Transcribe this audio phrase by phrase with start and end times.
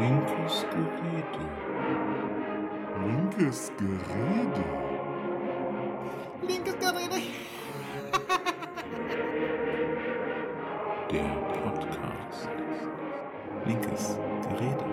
[0.00, 1.44] Linkes Gerede.
[3.04, 4.64] Linkes Gerede.
[6.48, 7.20] Linkes Gerede.
[11.10, 12.48] Der Podcast.
[13.66, 14.16] Linkes
[14.48, 14.86] Gerede.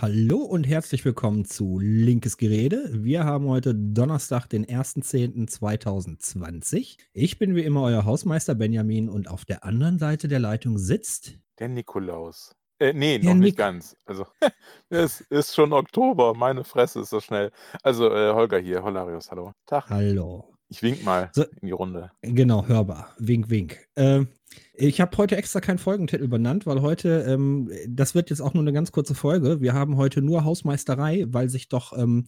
[0.00, 2.90] Hallo und herzlich willkommen zu Linkes Gerede.
[2.92, 6.98] Wir haben heute Donnerstag, den 1.10.2020.
[7.12, 11.38] Ich bin wie immer euer Hausmeister Benjamin und auf der anderen Seite der Leitung sitzt
[11.60, 12.56] Der Nikolaus.
[12.82, 13.96] Äh, nee, noch nicht Nik- ganz.
[14.06, 14.26] Also,
[14.90, 16.34] es ist schon Oktober.
[16.34, 17.52] Meine Fresse ist so schnell.
[17.84, 18.82] Also, äh, Holger hier.
[18.82, 19.52] Holarius, hallo.
[19.66, 19.88] Tag.
[19.88, 20.51] Hallo.
[20.72, 21.42] Ich wink mal So.
[21.42, 22.10] in die Runde.
[22.22, 23.14] Genau, hörbar.
[23.18, 23.76] Wink, wink.
[23.94, 24.24] Äh,
[24.72, 28.62] ich habe heute extra keinen Folgentitel benannt, weil heute, ähm, das wird jetzt auch nur
[28.62, 29.60] eine ganz kurze Folge.
[29.60, 32.24] Wir haben heute nur Hausmeisterei, weil sich doch ähm,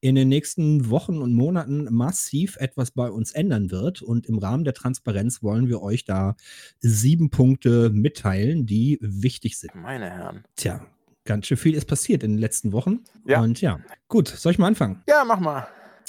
[0.00, 4.00] in den nächsten Wochen und Monaten massiv etwas bei uns ändern wird.
[4.00, 6.36] Und im Rahmen der Transparenz wollen wir euch da
[6.78, 9.74] sieben Punkte mitteilen, die wichtig sind.
[9.74, 10.44] Meine Herren.
[10.54, 10.86] Tja,
[11.24, 13.00] ganz schön viel ist passiert in den letzten Wochen.
[13.26, 13.40] Ja.
[13.40, 15.02] Und ja, gut, soll ich mal anfangen?
[15.08, 15.66] Ja, mach mal.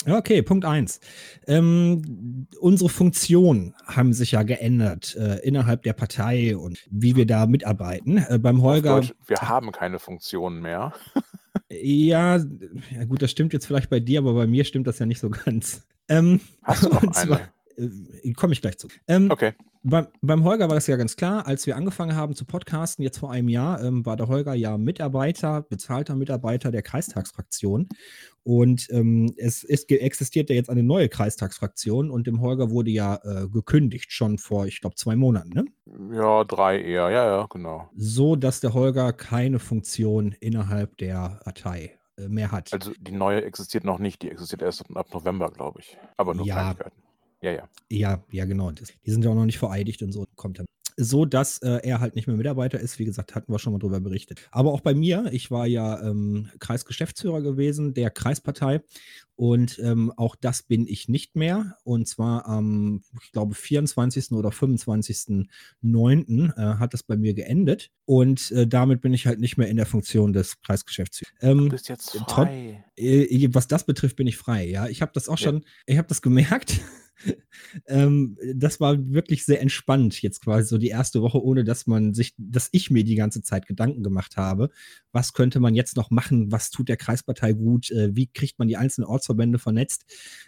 [0.07, 1.01] Okay, Punkt eins.
[1.45, 7.45] Ähm, unsere Funktionen haben sich ja geändert äh, innerhalb der Partei und wie wir da
[7.47, 8.17] mitarbeiten.
[8.17, 10.93] Äh, beim Holger, Deutsch, wir haben keine Funktionen mehr.
[11.69, 15.05] ja, ja gut, das stimmt jetzt vielleicht bei dir, aber bei mir stimmt das ja
[15.05, 15.85] nicht so ganz.
[16.07, 17.49] Ähm, Hast du noch eine?
[17.75, 18.87] äh, Komme ich gleich zu.
[19.07, 19.53] Ähm, Okay.
[19.83, 23.17] Beim, beim Holger war das ja ganz klar, als wir angefangen haben zu podcasten, jetzt
[23.19, 27.87] vor einem Jahr, ähm, war der Holger ja Mitarbeiter, bezahlter Mitarbeiter der Kreistagsfraktion.
[28.43, 33.19] Und ähm, es ge- existiert ja jetzt eine neue Kreistagsfraktion und dem Holger wurde ja
[33.23, 35.65] äh, gekündigt, schon vor, ich glaube, zwei Monaten, ne?
[36.15, 37.09] Ja, drei eher.
[37.09, 37.89] Ja, ja, genau.
[37.95, 42.73] So, dass der Holger keine Funktion innerhalb der Partei äh, mehr hat.
[42.73, 44.21] Also, die neue existiert noch nicht.
[44.23, 45.97] Die existiert erst ab November, glaube ich.
[46.17, 46.55] Aber nur Ja.
[46.73, 47.03] Kleinigkeiten.
[47.41, 47.69] Ja, ja.
[47.89, 48.71] Ja, ja, genau.
[48.71, 50.65] Das, die sind ja auch noch nicht vereidigt und so kommt dann.
[51.01, 52.99] So, dass äh, er halt nicht mehr Mitarbeiter ist.
[52.99, 54.45] Wie gesagt, hatten wir schon mal drüber berichtet.
[54.51, 58.81] Aber auch bei mir, ich war ja ähm, Kreisgeschäftsführer gewesen der Kreispartei
[59.37, 61.77] und ähm, auch das bin ich nicht mehr.
[61.85, 64.33] Und zwar am, ich glaube, 24.
[64.33, 65.47] oder 25.09.
[66.57, 67.91] Äh, hat das bei mir geendet.
[68.05, 71.33] Und äh, damit bin ich halt nicht mehr in der Funktion des Kreisgeschäftsführers.
[71.39, 72.83] Du Ähm, bist jetzt frei.
[72.97, 74.67] äh, was das betrifft, bin ich frei.
[74.67, 75.45] Ja, ich habe das auch Ja.
[75.51, 76.81] schon, ich habe das gemerkt.
[77.87, 82.13] Ähm, das war wirklich sehr entspannt jetzt quasi so die erste Woche, ohne dass man
[82.13, 84.69] sich, dass ich mir die ganze Zeit Gedanken gemacht habe.
[85.11, 86.51] Was könnte man jetzt noch machen?
[86.51, 87.91] Was tut der Kreispartei gut?
[87.91, 90.05] Äh, wie kriegt man die einzelnen Ortsverbände vernetzt?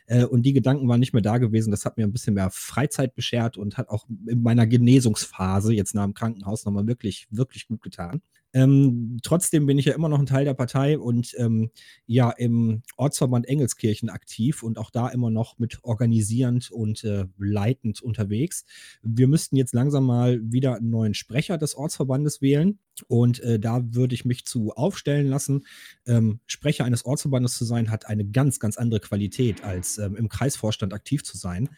[0.08, 1.72] Äh, und die Gedanken waren nicht mehr da gewesen.
[1.72, 5.96] Das hat mir ein bisschen mehr Freizeit beschert und hat auch in meiner Genesungsphase jetzt
[5.96, 8.22] nach dem Krankenhaus nochmal wirklich, wirklich gut getan.
[8.54, 11.72] Ähm, trotzdem bin ich ja immer noch ein Teil der Partei und ähm,
[12.06, 18.02] ja im Ortsverband Engelskirchen aktiv und auch da immer noch mit organisierend und äh, leitend
[18.02, 18.66] unterwegs.
[19.02, 22.80] Wir müssten jetzt langsam mal wieder einen neuen Sprecher des Ortsverbandes wählen.
[23.08, 25.66] Und äh, da würde ich mich zu aufstellen lassen.
[26.06, 30.30] Ähm, Sprecher eines Ortsverbandes zu sein, hat eine ganz, ganz andere Qualität, als ähm, im
[30.30, 31.70] Kreisvorstand aktiv zu sein.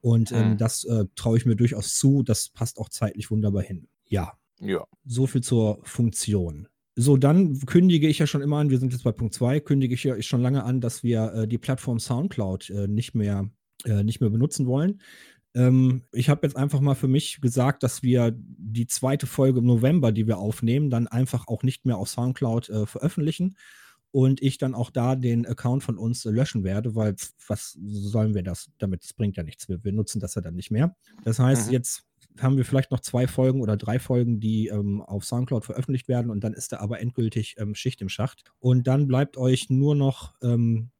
[0.00, 0.58] Und ähm, Hm.
[0.58, 2.22] das äh, traue ich mir durchaus zu.
[2.22, 3.88] Das passt auch zeitlich wunderbar hin.
[4.06, 4.84] Ja, Ja.
[5.04, 6.68] so viel zur Funktion.
[6.96, 9.94] So, dann kündige ich ja schon immer an, wir sind jetzt bei Punkt 2, kündige
[9.94, 13.48] ich ja schon lange an, dass wir äh, die Plattform Soundcloud äh, nicht, mehr,
[13.84, 15.00] äh, nicht mehr benutzen wollen.
[15.54, 19.66] Ähm, ich habe jetzt einfach mal für mich gesagt, dass wir die zweite Folge im
[19.66, 23.56] November, die wir aufnehmen, dann einfach auch nicht mehr auf Soundcloud äh, veröffentlichen
[24.12, 27.14] und ich dann auch da den Account von uns äh, löschen werde, weil
[27.46, 29.04] was sollen wir das damit?
[29.04, 29.68] Das bringt ja nichts.
[29.68, 30.94] Wir, wir nutzen das ja dann nicht mehr.
[31.24, 31.72] Das heißt, Mhm.
[31.72, 32.02] jetzt
[32.38, 36.30] haben wir vielleicht noch zwei Folgen oder drei Folgen, die ähm, auf Soundcloud veröffentlicht werden
[36.30, 38.44] und dann ist da aber endgültig ähm, Schicht im Schacht.
[38.58, 40.90] Und dann bleibt euch nur noch ähm,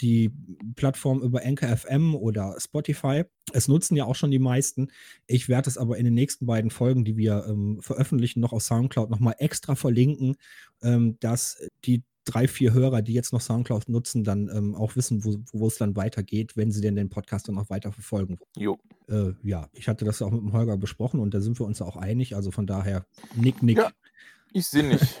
[0.00, 0.30] die
[0.74, 3.24] Plattform über Anchor FM oder Spotify.
[3.52, 4.90] Es nutzen ja auch schon die meisten.
[5.26, 8.62] Ich werde es aber in den nächsten beiden Folgen, die wir ähm, veröffentlichen, noch auf
[8.62, 10.36] Soundcloud nochmal extra verlinken,
[10.82, 15.24] ähm, dass die drei, vier Hörer, die jetzt noch Soundcloud nutzen, dann ähm, auch wissen,
[15.24, 18.38] wo, wo es dann weitergeht, wenn sie denn den Podcast dann auch weiter verfolgen.
[18.56, 18.78] Jo.
[19.08, 21.82] Äh, ja, ich hatte das auch mit dem Holger besprochen und da sind wir uns
[21.82, 22.34] auch einig.
[22.34, 23.78] Also von daher, nick, nick.
[23.78, 23.90] Ja.
[24.52, 25.20] Ich sehe nicht.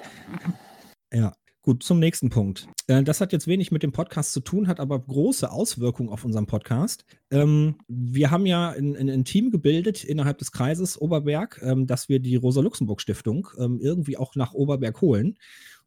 [1.12, 2.66] Ja, gut, zum nächsten Punkt.
[2.88, 6.24] Äh, das hat jetzt wenig mit dem Podcast zu tun, hat aber große Auswirkungen auf
[6.24, 7.04] unseren Podcast.
[7.30, 12.08] Ähm, wir haben ja ein, ein, ein Team gebildet innerhalb des Kreises Oberberg, ähm, dass
[12.08, 15.38] wir die Rosa-Luxemburg-Stiftung ähm, irgendwie auch nach Oberberg holen.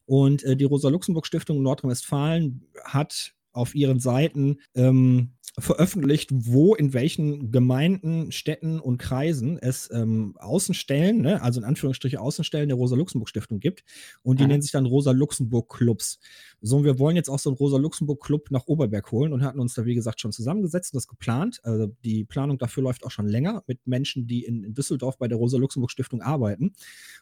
[0.08, 8.32] Und äh, die Rosa-Luxemburg-Stiftung Nordrhein-Westfalen hat auf ihren Seiten ähm, veröffentlicht, wo in welchen Gemeinden,
[8.32, 13.84] Städten und Kreisen es ähm, Außenstellen, ne, also in Anführungsstriche Außenstellen der Rosa-Luxemburg-Stiftung gibt.
[14.22, 14.50] Und die Mhm.
[14.50, 16.20] nennen sich dann Rosa-Luxemburg-Clubs.
[16.62, 19.74] So, und wir wollen jetzt auch so einen Rosa-Luxemburg-Club nach Oberberg holen und hatten uns
[19.74, 21.60] da, wie gesagt, schon zusammengesetzt und das geplant.
[21.64, 25.28] Also die Planung dafür läuft auch schon länger mit Menschen, die in, in Düsseldorf bei
[25.28, 26.74] der Rosa-Luxemburg-Stiftung arbeiten.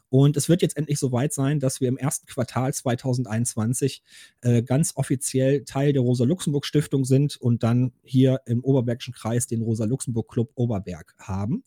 [0.09, 4.03] Und es wird jetzt endlich soweit sein, dass wir im ersten Quartal 2021
[4.41, 10.51] äh, ganz offiziell Teil der Rosa-Luxemburg-Stiftung sind und dann hier im Oberbergischen Kreis den Rosa-Luxemburg-Club
[10.55, 11.63] Oberberg haben.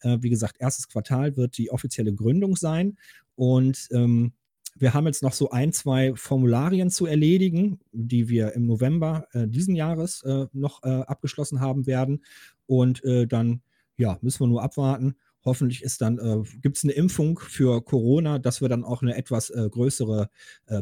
[0.00, 2.98] Äh, wie gesagt, erstes Quartal wird die offizielle Gründung sein.
[3.34, 4.32] Und ähm,
[4.78, 9.46] wir haben jetzt noch so ein, zwei Formularien zu erledigen, die wir im November äh,
[9.46, 12.24] diesen Jahres äh, noch äh, abgeschlossen haben werden.
[12.66, 13.62] Und äh, dann
[13.96, 15.16] ja, müssen wir nur abwarten.
[15.46, 19.16] Hoffentlich ist dann, äh, gibt es eine Impfung für Corona, dass wir dann auch eine
[19.16, 20.28] etwas äh, größere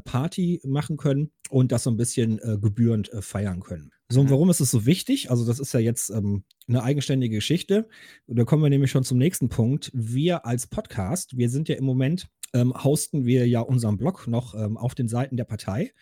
[0.04, 3.90] Party machen können und das so ein bisschen gebührend feiern können.
[4.08, 4.30] So, und mhm.
[4.30, 5.30] warum ist es so wichtig?
[5.30, 7.88] Also, das ist ja jetzt ähm, eine eigenständige Geschichte.
[8.26, 9.90] Da kommen wir nämlich schon zum nächsten Punkt.
[9.94, 14.54] Wir als Podcast, wir sind ja im Moment ähm, hosten wir ja unseren Blog noch
[14.54, 15.92] ähm, auf den Seiten der Partei,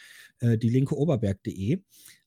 [0.40, 1.82] äh, die linkeoberberg.de.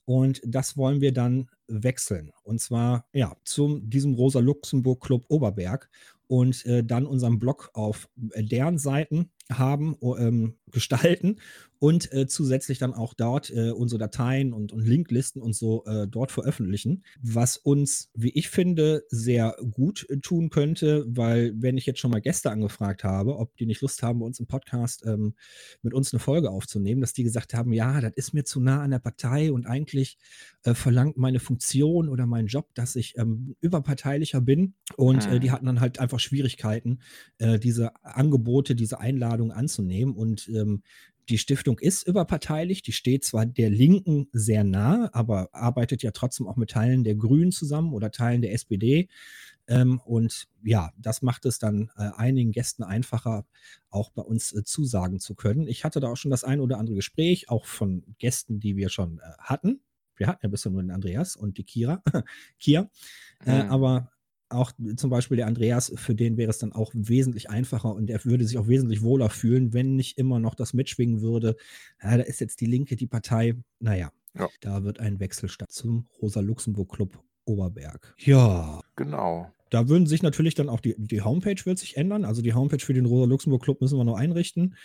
[0.06, 2.32] Und das wollen wir dann wechseln.
[2.44, 5.90] Und zwar ja zum diesem Rosa Luxemburg Club Oberberg
[6.28, 11.38] und äh, dann unseren Blog auf äh, deren Seiten haben, ähm, gestalten
[11.80, 16.08] und äh, zusätzlich dann auch dort äh, unsere Dateien und, und, Linklisten und so äh,
[16.08, 21.86] dort veröffentlichen, was uns, wie ich finde, sehr gut äh, tun könnte, weil wenn ich
[21.86, 25.06] jetzt schon mal Gäste angefragt habe, ob die nicht Lust haben, bei uns im Podcast
[25.06, 25.36] ähm,
[25.82, 28.82] mit uns eine Folge aufzunehmen, dass die gesagt haben, ja, das ist mir zu nah
[28.82, 30.18] an der Partei und eigentlich
[30.64, 35.40] äh, verlangt meine Funktion oder mein Job, dass ich ähm, überparteilicher bin und mhm.
[35.40, 37.00] die hatten dann halt einfach Schwierigkeiten,
[37.40, 40.82] diese Angebote, diese Einladungen anzunehmen und ähm,
[41.30, 46.48] die Stiftung ist überparteilich, die steht zwar der Linken sehr nah, aber arbeitet ja trotzdem
[46.48, 49.08] auch mit Teilen der Grünen zusammen oder Teilen der SPD.
[49.68, 53.46] Ähm, und ja, das macht es dann äh, einigen Gästen einfacher,
[53.90, 55.68] auch bei uns äh, zusagen zu können.
[55.68, 58.90] Ich hatte da auch schon das ein oder andere Gespräch, auch von Gästen, die wir
[58.90, 59.82] schon äh, hatten.
[60.18, 62.04] Wir hatten ja bisher nur den Andreas und die Kira,
[62.60, 62.90] Kia.
[63.44, 63.52] Mhm.
[63.70, 64.12] aber
[64.56, 68.24] auch zum Beispiel der Andreas, für den wäre es dann auch wesentlich einfacher und er
[68.26, 71.56] würde sich auch wesentlich wohler fühlen, wenn nicht immer noch das mitschwingen würde.
[72.02, 73.56] Ja, da ist jetzt die Linke die Partei.
[73.80, 74.48] Naja, ja.
[74.62, 78.16] da wird ein Wechsel statt zum Rosa-Luxemburg-Club Oberberg.
[78.18, 78.82] Ja.
[78.96, 79.52] Genau.
[79.70, 82.26] Da würden sich natürlich dann auch die, die Homepage wird sich ändern.
[82.26, 84.76] Also die Homepage für den Rosa-Luxemburg-Club müssen wir noch einrichten.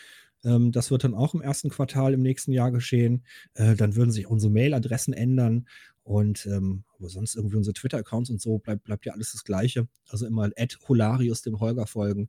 [0.45, 3.25] Ähm, das wird dann auch im ersten Quartal im nächsten Jahr geschehen.
[3.55, 5.67] Äh, dann würden sich unsere Mailadressen ändern
[6.03, 9.89] und ähm, aber sonst irgendwie unsere Twitter-Accounts und so bleibt, bleibt ja alles das Gleiche.
[10.09, 12.29] Also immer Ed Holarius dem Holger folgen.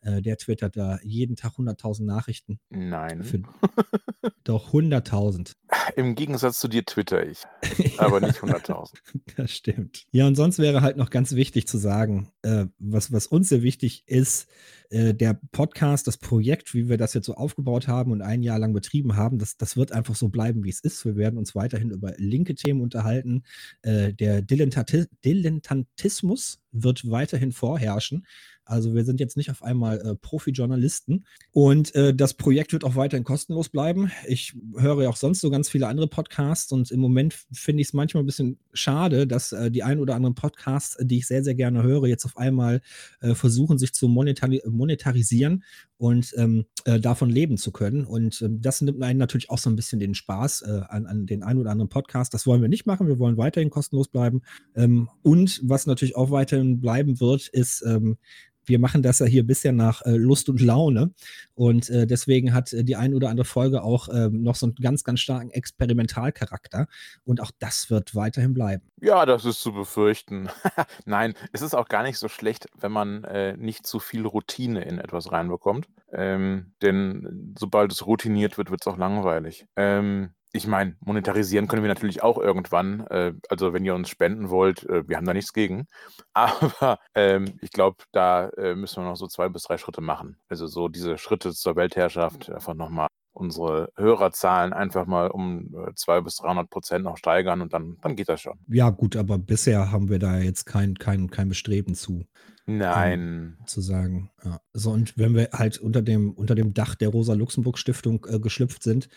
[0.00, 2.58] Äh, der twittert da jeden Tag 100.000 Nachrichten.
[2.70, 3.22] Nein.
[3.22, 3.42] Für,
[4.44, 5.52] doch 100.000.
[5.96, 7.42] Im Gegensatz zu dir twitter ich.
[7.98, 8.94] Aber nicht 100.000.
[9.36, 10.06] das stimmt.
[10.10, 13.62] Ja, und sonst wäre halt noch ganz wichtig zu sagen, äh, was, was uns sehr
[13.62, 14.48] wichtig ist,
[14.90, 18.58] äh, der Podcast, das Projekt, wie wir das jetzt so aufgebaut haben und ein Jahr
[18.58, 21.04] lang betrieben haben, das, das wird einfach so bleiben, wie es ist.
[21.04, 23.44] Wir werden uns weiterhin über linke Themen unterhalten.
[23.82, 28.26] Äh, der Dilettantismus wird weiterhin vorherrschen.
[28.64, 31.24] Also wir sind jetzt nicht auf einmal äh, Profi-Journalisten.
[31.50, 34.10] Und äh, das Projekt wird auch weiterhin kostenlos bleiben.
[34.26, 37.88] Ich höre ja auch sonst so ganz viele andere Podcasts und im Moment finde ich
[37.88, 41.42] es manchmal ein bisschen schade, dass äh, die ein oder anderen Podcasts, die ich sehr,
[41.42, 42.80] sehr gerne höre, jetzt auf einmal
[43.20, 45.64] äh, versuchen, sich zu monetari monetarisieren
[46.02, 48.04] und ähm, äh, davon leben zu können.
[48.04, 51.26] Und ähm, das nimmt einen natürlich auch so ein bisschen den Spaß äh, an, an,
[51.26, 52.34] den ein oder anderen Podcast.
[52.34, 53.06] Das wollen wir nicht machen.
[53.06, 54.42] Wir wollen weiterhin kostenlos bleiben.
[54.74, 58.16] Ähm, und was natürlich auch weiterhin bleiben wird, ist, ähm,
[58.64, 61.12] wir machen das ja hier bisher nach äh, Lust und Laune.
[61.54, 64.74] Und äh, deswegen hat äh, die ein oder andere Folge auch ähm, noch so einen
[64.76, 66.86] ganz, ganz starken Experimentalcharakter.
[67.24, 68.84] Und auch das wird weiterhin bleiben.
[69.00, 70.48] Ja, das ist zu befürchten.
[71.06, 74.84] Nein, es ist auch gar nicht so schlecht, wenn man äh, nicht zu viel Routine
[74.84, 75.88] in etwas reinbekommt.
[76.12, 79.66] Ähm, denn sobald es routiniert wird, wird es auch langweilig.
[79.76, 83.06] Ähm, ich meine, monetarisieren können wir natürlich auch irgendwann.
[83.08, 85.86] Äh, also wenn ihr uns spenden wollt, äh, wir haben da nichts gegen.
[86.34, 90.36] Aber ähm, ich glaube, da äh, müssen wir noch so zwei bis drei Schritte machen.
[90.48, 96.24] Also so diese Schritte zur Weltherrschaft einfach nochmal unsere Hörerzahlen einfach mal um äh, 200
[96.24, 98.58] bis 300 Prozent noch steigern und dann, dann geht das schon.
[98.68, 102.26] Ja, gut, aber bisher haben wir da jetzt kein, kein, kein Bestreben zu.
[102.66, 103.20] Nein.
[103.20, 104.30] Ähm, zu sagen.
[104.44, 104.60] Ja.
[104.72, 109.08] So, und wenn wir halt unter dem, unter dem Dach der Rosa-Luxemburg-Stiftung äh, geschlüpft sind,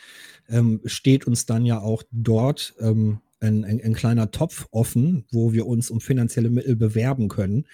[0.50, 5.54] ähm, steht uns dann ja auch dort ähm, ein, ein, ein, kleiner Topf offen, wo
[5.54, 7.66] wir uns um finanzielle Mittel bewerben können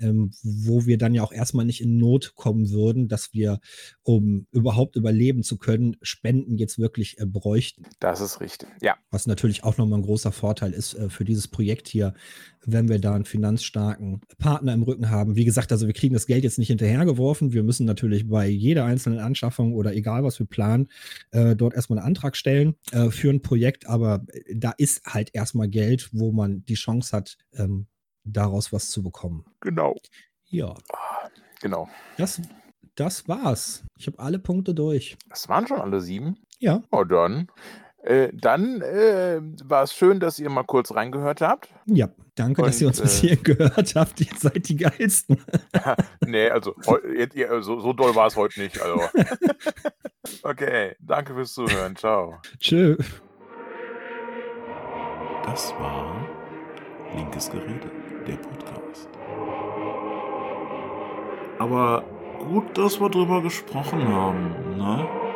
[0.00, 3.60] ähm, wo wir dann ja auch erstmal nicht in Not kommen würden, dass wir,
[4.02, 7.84] um überhaupt überleben zu können, Spenden jetzt wirklich äh, bräuchten.
[8.00, 8.96] Das ist richtig, ja.
[9.10, 12.14] Was natürlich auch nochmal ein großer Vorteil ist äh, für dieses Projekt hier,
[12.70, 15.36] wenn wir da einen finanzstarken Partner im Rücken haben.
[15.36, 17.52] Wie gesagt, also wir kriegen das Geld jetzt nicht hinterhergeworfen.
[17.52, 20.88] Wir müssen natürlich bei jeder einzelnen Anschaffung oder egal was wir planen,
[21.30, 23.86] äh, dort erstmal einen Antrag stellen äh, für ein Projekt.
[23.86, 27.86] Aber äh, da ist halt erstmal Geld, wo man die Chance hat, ähm,
[28.24, 29.44] daraus was zu bekommen.
[29.60, 29.96] Genau.
[30.46, 30.74] Ja.
[30.92, 31.28] Ah,
[31.60, 31.88] genau.
[32.18, 32.40] Das,
[32.94, 33.82] das war's.
[33.98, 35.16] Ich habe alle Punkte durch.
[35.30, 36.36] Das waren schon alle sieben.
[36.58, 36.82] Ja.
[36.90, 37.48] Oh, dann.
[38.02, 41.68] Äh, dann äh, war es schön, dass ihr mal kurz reingehört habt.
[41.86, 44.20] Ja, danke, dass Und, ihr uns bis äh, hierhin gehört habt.
[44.20, 45.44] Ihr seid die geilsten.
[46.24, 46.74] nee, also
[47.60, 48.80] so, so doll war es heute nicht.
[48.80, 49.00] Also.
[50.42, 51.96] okay, danke fürs Zuhören.
[51.96, 52.38] Ciao.
[52.60, 52.96] Tschö.
[55.44, 56.24] Das war
[57.16, 57.90] Linkes Gerede,
[58.26, 59.08] der Podcast.
[61.58, 62.04] Aber
[62.38, 65.27] gut, dass wir drüber gesprochen haben, ne?